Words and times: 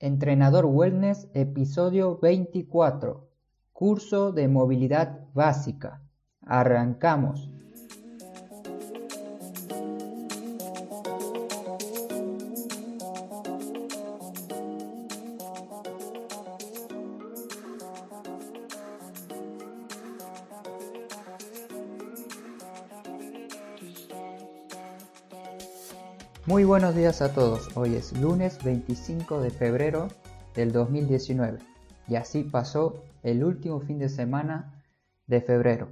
Entrenador 0.00 0.64
Wellness, 0.66 1.28
episodio 1.34 2.20
24. 2.22 3.28
Curso 3.72 4.30
de 4.30 4.46
movilidad 4.46 5.26
básica. 5.34 6.00
Arrancamos. 6.40 7.50
Muy 26.48 26.64
buenos 26.64 26.94
días 26.94 27.20
a 27.20 27.34
todos. 27.34 27.68
Hoy 27.76 27.94
es 27.94 28.18
lunes 28.18 28.64
25 28.64 29.42
de 29.42 29.50
febrero 29.50 30.08
del 30.54 30.72
2019 30.72 31.58
y 32.08 32.16
así 32.16 32.42
pasó 32.42 33.04
el 33.22 33.44
último 33.44 33.80
fin 33.80 33.98
de 33.98 34.08
semana 34.08 34.82
de 35.26 35.42
febrero. 35.42 35.90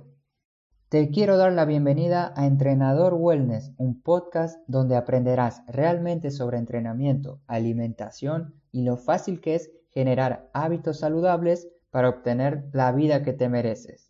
Te 0.88 1.10
quiero 1.10 1.36
dar 1.36 1.52
la 1.52 1.66
bienvenida 1.66 2.32
a 2.36 2.46
Entrenador 2.46 3.12
Wellness, 3.12 3.74
un 3.76 4.00
podcast 4.00 4.58
donde 4.66 4.96
aprenderás 4.96 5.60
realmente 5.66 6.30
sobre 6.30 6.56
entrenamiento, 6.56 7.42
alimentación 7.46 8.54
y 8.72 8.84
lo 8.84 8.96
fácil 8.96 9.42
que 9.42 9.56
es 9.56 9.70
generar 9.90 10.48
hábitos 10.54 11.00
saludables 11.00 11.68
para 11.90 12.08
obtener 12.08 12.64
la 12.72 12.92
vida 12.92 13.22
que 13.22 13.34
te 13.34 13.50
mereces. 13.50 14.05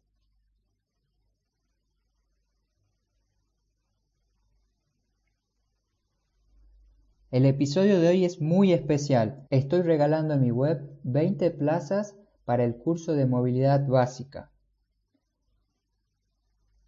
El 7.32 7.44
episodio 7.44 7.98
de 7.98 8.06
hoy 8.06 8.24
es 8.24 8.40
muy 8.40 8.72
especial. 8.72 9.48
Estoy 9.50 9.82
regalando 9.82 10.34
en 10.34 10.42
mi 10.42 10.52
web 10.52 10.88
20 11.02 11.50
plazas 11.50 12.14
para 12.44 12.62
el 12.62 12.76
curso 12.76 13.14
de 13.14 13.26
movilidad 13.26 13.84
básica. 13.84 14.52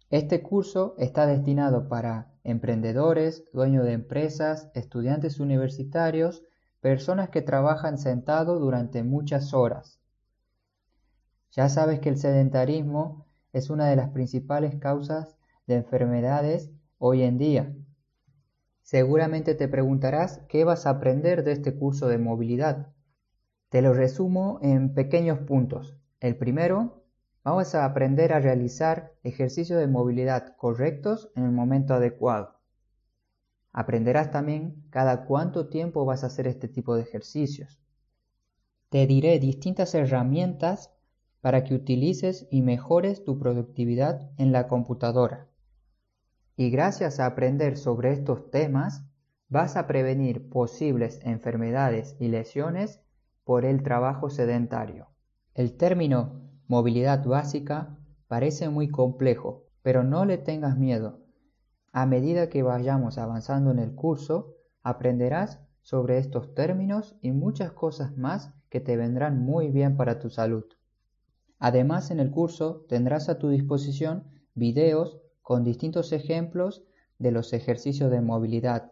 Este 0.09 0.41
curso 0.41 0.95
está 0.97 1.27
destinado 1.27 1.89
para 1.89 2.31
emprendedores, 2.45 3.43
dueños 3.51 3.83
de 3.83 3.91
empresas, 3.91 4.71
estudiantes 4.75 5.41
universitarios, 5.41 6.41
personas 6.79 7.29
que 7.31 7.41
trabajan 7.41 7.97
sentado 7.97 8.59
durante 8.59 9.03
muchas 9.03 9.53
horas. 9.53 9.99
Ya 11.51 11.67
sabes 11.67 11.99
que 11.99 12.07
el 12.07 12.17
sedentarismo 12.17 13.25
es 13.51 13.69
una 13.69 13.87
de 13.89 13.97
las 13.97 14.11
principales 14.11 14.75
causas 14.75 15.35
de 15.67 15.75
enfermedades 15.75 16.71
hoy 16.97 17.23
en 17.23 17.37
día. 17.37 17.75
Seguramente 18.89 19.53
te 19.53 19.67
preguntarás 19.67 20.41
qué 20.49 20.63
vas 20.63 20.87
a 20.87 20.89
aprender 20.89 21.43
de 21.43 21.51
este 21.51 21.75
curso 21.75 22.07
de 22.07 22.17
movilidad. 22.17 22.91
Te 23.69 23.83
lo 23.83 23.93
resumo 23.93 24.57
en 24.63 24.95
pequeños 24.95 25.37
puntos. 25.37 25.95
El 26.19 26.37
primero, 26.37 27.03
vamos 27.43 27.75
a 27.75 27.85
aprender 27.85 28.33
a 28.33 28.39
realizar 28.39 29.13
ejercicios 29.21 29.79
de 29.79 29.85
movilidad 29.85 30.55
correctos 30.57 31.29
en 31.35 31.43
el 31.43 31.51
momento 31.51 31.93
adecuado. 31.93 32.61
Aprenderás 33.73 34.31
también 34.31 34.83
cada 34.89 35.25
cuánto 35.25 35.69
tiempo 35.69 36.03
vas 36.03 36.23
a 36.23 36.27
hacer 36.27 36.47
este 36.47 36.67
tipo 36.67 36.95
de 36.95 37.03
ejercicios. 37.03 37.79
Te 38.89 39.05
diré 39.05 39.37
distintas 39.37 39.93
herramientas 39.93 40.91
para 41.41 41.63
que 41.63 41.75
utilices 41.75 42.47
y 42.49 42.63
mejores 42.63 43.23
tu 43.23 43.37
productividad 43.37 44.31
en 44.39 44.51
la 44.51 44.67
computadora. 44.67 45.48
Y 46.59 46.71
gracias 46.71 47.21
a 47.21 47.25
aprender 47.25 47.77
sobre 47.77 48.11
estos 48.11 48.51
temas, 48.51 49.05
vas 49.47 49.77
a 49.77 49.87
prevenir 49.87 50.49
posibles 50.49 51.21
enfermedades 51.23 52.17
y 52.19 52.27
lesiones 52.27 52.99
por 53.45 53.63
el 53.63 53.81
trabajo 53.81 54.29
sedentario. 54.29 55.07
El 55.53 55.77
término 55.77 56.41
movilidad 56.67 57.23
básica 57.23 57.97
parece 58.27 58.67
muy 58.67 58.89
complejo, 58.89 59.67
pero 59.83 60.03
no 60.03 60.25
le 60.25 60.37
tengas 60.37 60.77
miedo. 60.77 61.21
A 61.93 62.05
medida 62.05 62.49
que 62.49 62.61
vayamos 62.61 63.17
avanzando 63.17 63.71
en 63.71 63.79
el 63.79 63.95
curso, 63.95 64.57
aprenderás 64.83 65.61
sobre 65.79 66.17
estos 66.17 66.53
términos 66.55 67.15
y 67.21 67.31
muchas 67.31 67.71
cosas 67.71 68.17
más 68.17 68.53
que 68.67 68.81
te 68.81 68.97
vendrán 68.97 69.39
muy 69.39 69.69
bien 69.69 69.95
para 69.95 70.19
tu 70.19 70.29
salud. 70.29 70.65
Además, 71.57 72.11
en 72.11 72.19
el 72.19 72.31
curso 72.31 72.85
tendrás 72.89 73.29
a 73.29 73.39
tu 73.39 73.47
disposición 73.47 74.25
videos 74.55 75.21
con 75.49 75.63
distintos 75.63 76.11
ejemplos 76.11 76.83
de 77.17 77.31
los 77.31 77.53
ejercicios 77.53 78.11
de 78.11 78.21
movilidad 78.21 78.91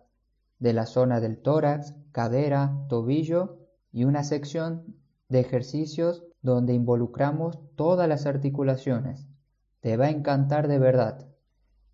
de 0.57 0.73
la 0.73 0.87
zona 0.87 1.19
del 1.19 1.37
tórax, 1.37 1.93
cadera, 2.11 2.83
tobillo 2.89 3.59
y 3.91 4.05
una 4.05 4.23
sección 4.23 4.95
de 5.29 5.41
ejercicios 5.41 6.25
donde 6.41 6.73
involucramos 6.73 7.59
todas 7.75 8.09
las 8.09 8.25
articulaciones. 8.25 9.27
Te 9.81 9.97
va 9.97 10.05
a 10.05 10.09
encantar 10.09 10.67
de 10.67 10.79
verdad. 10.79 11.27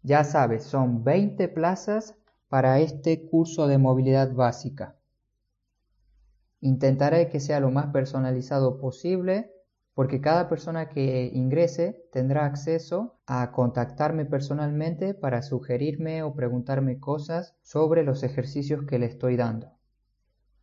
Ya 0.01 0.24
sabes, 0.24 0.63
son 0.63 1.03
20 1.03 1.50
plazas 1.50 2.16
para 2.47 2.80
este 2.80 3.28
curso 3.28 3.68
de 3.68 3.78
movilidad 3.78 4.31
básica. 4.31 4.95
Intentaré 6.62 7.28
que 7.28 7.41
sea 7.41 7.59
lo 7.59 7.69
más 7.69 7.88
personalizado 7.88 8.80
posible 8.80 9.51
porque 9.94 10.22
cada 10.22 10.50
persona 10.50 10.90
que 10.90 11.30
ingrese 11.34 12.08
tendrá 12.12 12.46
acceso 12.46 13.20
a 13.28 13.52
contactarme 13.52 14.26
personalmente 14.26 15.14
para 15.14 15.44
sugerirme 15.44 16.24
o 16.24 16.34
preguntarme 16.34 17.00
cosas 17.00 17.56
sobre 17.62 18.04
los 18.04 18.24
ejercicios 18.24 18.86
que 18.86 18.98
le 18.98 19.06
estoy 19.06 19.36
dando. 19.36 19.72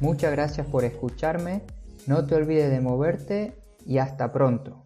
Muchas 0.00 0.32
gracias 0.32 0.66
por 0.66 0.84
escucharme, 0.84 1.62
no 2.06 2.24
te 2.26 2.34
olvides 2.34 2.70
de 2.70 2.80
moverte 2.80 3.62
y 3.86 3.98
hasta 3.98 4.32
pronto. 4.32 4.82